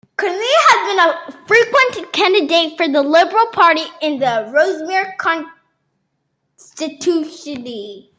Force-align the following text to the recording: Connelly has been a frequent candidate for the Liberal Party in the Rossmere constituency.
Connelly 0.17 0.43
has 0.43 0.87
been 0.87 0.99
a 0.99 1.45
frequent 1.47 2.11
candidate 2.13 2.75
for 2.77 2.87
the 2.87 3.03
Liberal 3.03 3.45
Party 3.51 3.83
in 4.01 4.17
the 4.19 4.47
Rossmere 4.49 5.15
constituency. 6.59 8.07